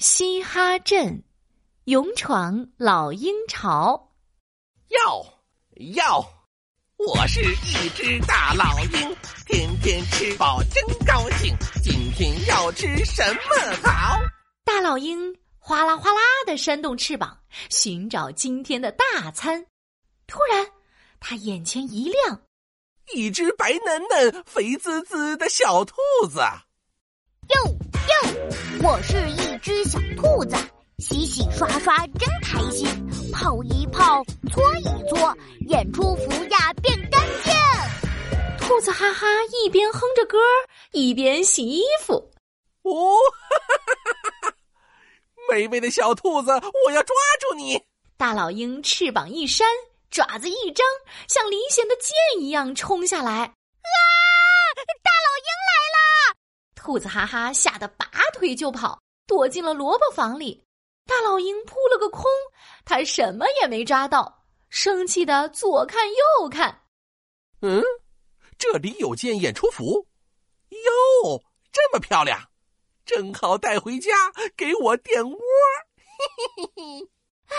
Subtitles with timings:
[0.00, 1.22] 嘻哈镇，
[1.84, 4.14] 勇闯老鹰巢。
[4.88, 5.22] 要
[5.94, 6.24] 要，
[6.96, 11.54] 我是一只大老鹰，天天吃饱真高兴。
[11.82, 14.18] 今天要吃什么好？
[14.64, 17.38] 大老鹰哗啦哗啦的扇动翅膀，
[17.68, 19.66] 寻找今天的大餐。
[20.26, 20.66] 突然，
[21.20, 22.40] 他眼前一亮，
[23.12, 25.94] 一只白嫩嫩、肥滋滋的小兔
[26.26, 26.40] 子。
[27.50, 27.76] 哟
[28.08, 28.12] 哟，
[28.82, 30.56] 我是一只小兔子，
[30.98, 32.86] 洗洗刷刷真开心，
[33.32, 35.36] 泡一泡，搓一搓，
[35.68, 37.52] 演出服呀变干净。
[38.58, 39.26] 兔子哈哈
[39.64, 40.38] 一边哼着歌
[40.92, 42.14] 一边洗衣服。
[42.82, 43.16] 哦，
[45.50, 46.50] 美味的小兔子，
[46.86, 47.82] 我要抓住你！
[48.16, 49.66] 大老鹰翅膀一扇，
[50.10, 50.86] 爪子一张，
[51.28, 53.42] 像离弦的箭一样冲下来。
[53.42, 53.50] 啊！
[56.82, 60.64] 兔子哈哈吓得拔腿就跑，躲进了萝卜房里。
[61.04, 62.24] 大老鹰扑了个空，
[62.86, 66.80] 它什么也没抓到，生气的左看右看。
[67.60, 67.82] 嗯，
[68.58, 70.06] 这里有件演出服，
[70.70, 72.48] 哟，这么漂亮，
[73.04, 74.10] 正好带回家
[74.56, 75.36] 给我垫窝。
[75.36, 77.08] 嘿嘿嘿嘿！
[77.48, 77.56] 哎，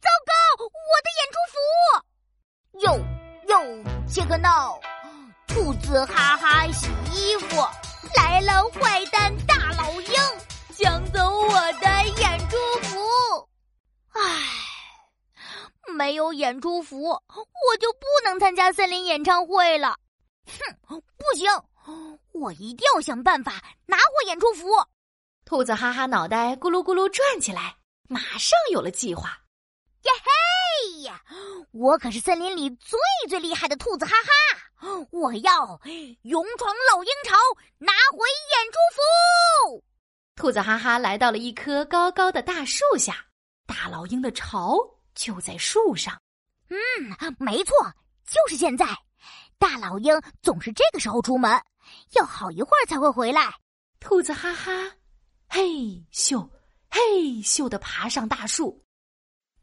[0.00, 1.56] 糟糕，我的演出服！
[2.80, 2.98] 哟
[3.46, 4.80] 哟，切克闹，
[5.46, 7.83] 兔子哈哈洗衣服。
[8.16, 10.14] 来了，坏蛋大老鹰，
[10.76, 13.48] 抢走我的演出服！
[14.12, 14.22] 唉，
[15.96, 19.96] 没有演出服，我就不能参加森林演唱会了。
[20.86, 21.48] 哼，不行，
[22.32, 23.52] 我一定要想办法
[23.86, 24.66] 拿回演出服。
[25.44, 27.76] 兔子哈哈脑袋咕噜咕噜转起来，
[28.08, 29.38] 马上有了计划。
[30.02, 31.22] 耶嘿呀！
[31.72, 34.53] 我可是森林里最最厉害的兔子哈哈！
[35.10, 35.80] 我要
[36.22, 37.36] 勇闯老鹰巢，
[37.78, 38.18] 拿回
[38.52, 39.84] 演出服。
[40.36, 43.24] 兔子哈哈来到了一棵高高的大树下，
[43.66, 44.76] 大老鹰的巢
[45.14, 46.20] 就在树上。
[46.68, 46.76] 嗯，
[47.38, 47.74] 没错，
[48.26, 48.86] 就是现在。
[49.58, 51.50] 大老鹰总是这个时候出门，
[52.16, 53.54] 要好一会儿才会回来。
[54.00, 54.72] 兔子哈哈，
[55.48, 55.62] 嘿
[56.12, 56.46] 咻
[56.90, 57.00] 嘿
[57.42, 58.84] 咻的爬上大树。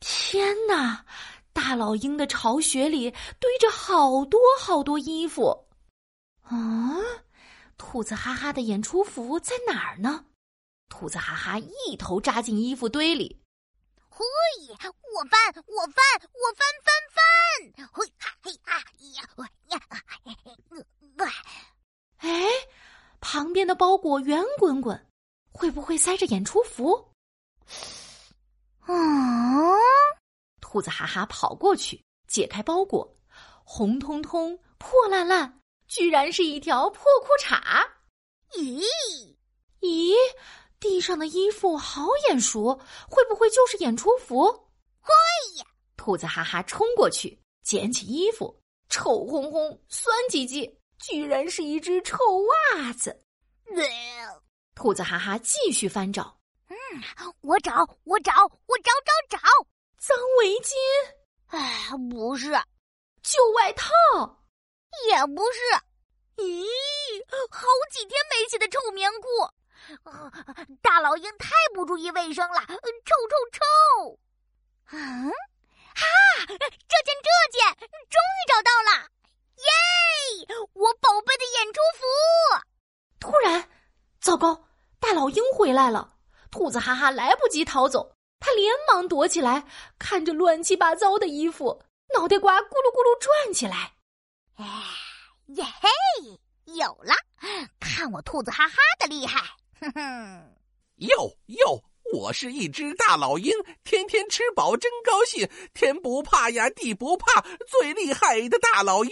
[0.00, 1.04] 天哪！
[1.54, 5.66] 大老鹰的巢穴里堆着好多好多衣服，
[6.42, 6.98] 啊！
[7.78, 10.26] 兔子哈哈的演出服在哪儿呢？
[10.88, 13.40] 兔子哈哈一头扎进衣服堆里，
[14.10, 14.24] 嘿，
[14.68, 16.04] 我翻，我翻，
[16.34, 18.78] 我翻翻翻，嘿哈嘿啊
[19.14, 19.80] 呀，我呀，
[22.18, 22.46] 哎，
[23.20, 25.06] 旁边的包裹圆滚滚，
[25.52, 27.10] 会不会塞着演出服？
[28.80, 29.23] 啊！
[30.74, 33.16] 兔子哈哈跑过去，解开包裹，
[33.62, 37.62] 红彤彤、破烂烂，居然是一条破裤衩。
[38.56, 38.82] 咦
[39.82, 40.16] 咦，
[40.80, 42.74] 地上的衣服好眼熟，
[43.08, 44.50] 会不会就是演出服？
[45.00, 45.12] 嘿
[45.60, 45.66] 呀！
[45.96, 50.68] 兔子哈哈冲过去捡起衣服，臭烘烘、酸唧唧，
[50.98, 52.16] 居然是一只臭
[52.74, 53.16] 袜子。
[54.74, 56.36] 兔子哈哈继续翻找，
[56.66, 56.76] 嗯，
[57.42, 59.38] 我找，我找，我找找找。
[60.06, 60.74] 脏围巾，
[61.46, 62.50] 哎，不是；
[63.22, 63.88] 旧外套，
[65.08, 65.60] 也不是。
[66.36, 66.66] 咦，
[67.50, 69.26] 好几天没洗的臭棉裤，
[70.82, 74.18] 大老鹰太不注意卫生了，臭臭臭！
[74.92, 75.32] 嗯，
[75.94, 76.04] 哈，
[76.48, 79.08] 这件这件，终于找到了！
[79.56, 82.04] 耶，我宝贝的演出服！
[83.20, 83.70] 突然，
[84.20, 84.68] 糟糕，
[85.00, 86.12] 大老鹰回来了！
[86.50, 88.13] 兔子哈哈来不及逃走。
[88.54, 89.66] 他连忙躲起来，
[89.98, 91.82] 看着乱七八糟的衣服，
[92.14, 93.94] 脑袋瓜咕噜咕噜转起来。
[94.54, 94.64] 哎，
[95.46, 96.40] 耶嘿，
[96.72, 97.12] 有了！
[97.80, 99.40] 看我兔子哈哈的厉害！
[99.80, 100.54] 哼哼，
[100.98, 101.82] 哟哟，
[102.12, 109.10] 我是一只大老鹰，天天吃饱真高兴，天不怕呀地不怕，最厉害的大老鹰。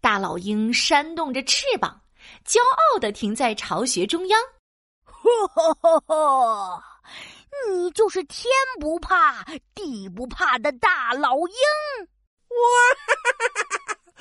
[0.00, 2.00] 大老鹰扇动着翅膀，
[2.46, 2.58] 骄
[2.94, 4.40] 傲的停在巢穴中央。
[5.04, 6.82] 呵呵呵。
[7.68, 8.44] 你就是天
[8.80, 9.44] 不怕
[9.74, 11.54] 地不怕的大老鹰，
[12.48, 12.56] 哇！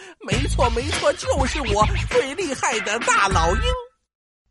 [0.22, 3.62] 没错没错，就是我最厉害的大老鹰。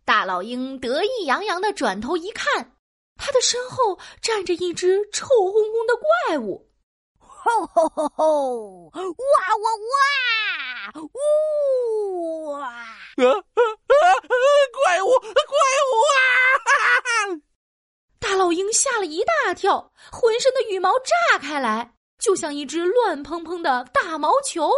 [0.05, 2.77] 大老鹰得意洋洋的转头一看，
[3.17, 5.97] 他的身后站着一只臭烘烘的
[6.27, 6.67] 怪物。
[7.19, 8.91] 吼吼吼吼！
[8.91, 9.71] 哇哇
[10.95, 11.01] 哇！
[11.01, 12.69] 呜哇！
[12.69, 13.35] 啊啊啊！
[14.73, 15.09] 怪物！
[15.21, 16.19] 怪物啊！
[18.73, 24.71] 吓了一大跳，浑身的羽毛炸开来，就像一只乱蓬蓬的大毛球。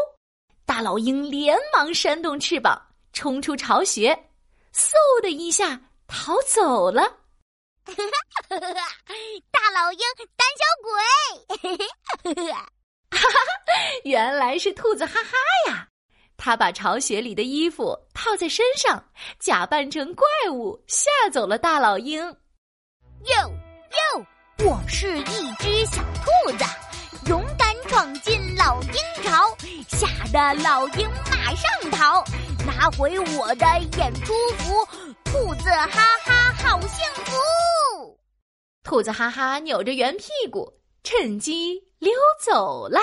[0.66, 2.80] 大老鹰连忙扇动翅膀，
[3.12, 4.14] 冲出巢穴，
[4.72, 7.02] 嗖的一下逃走了。
[9.50, 10.00] 大老鹰，
[10.36, 10.64] 胆小
[12.34, 12.54] 鬼！
[14.04, 15.36] 原来是兔子哈哈
[15.68, 15.88] 呀！
[16.36, 19.04] 他把巢穴里的衣服套在身上，
[19.38, 22.22] 假扮成怪物，吓走了大老鹰。
[22.22, 22.36] 哟
[23.24, 23.50] 哟，
[24.62, 25.22] 我是一
[25.58, 26.64] 只小兔子，
[27.28, 28.92] 勇敢闯进老鹰
[29.24, 29.56] 巢，
[29.88, 32.22] 吓得老鹰马上逃，
[32.66, 33.66] 拿回我的
[33.96, 34.86] 演出服，
[35.24, 38.20] 兔子哈哈好幸福。
[38.82, 40.70] 兔子哈哈扭着圆屁股，
[41.04, 42.12] 趁机溜
[42.44, 43.00] 走了。